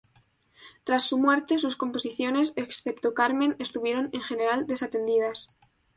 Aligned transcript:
Tras 0.83 1.03
su 1.03 1.19
muerte, 1.19 1.59
sus 1.59 1.77
composiciones, 1.77 2.53
excepto 2.55 3.13
"Carmen", 3.13 3.55
estuvieron 3.59 4.09
en 4.13 4.21
general 4.21 4.65
desatendidas. 4.65 5.49